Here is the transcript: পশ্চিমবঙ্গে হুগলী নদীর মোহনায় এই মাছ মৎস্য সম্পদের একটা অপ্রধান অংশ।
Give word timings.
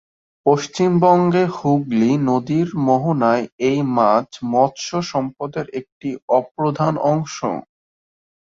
পশ্চিমবঙ্গে 0.45 1.43
হুগলী 1.55 2.11
নদীর 2.23 2.67
মোহনায় 2.85 3.45
এই 3.67 3.79
মাছ 3.97 4.27
মৎস্য 4.51 4.89
সম্পদের 5.11 5.65
একটা 5.79 6.09
অপ্রধান 6.39 6.93
অংশ। 7.11 7.37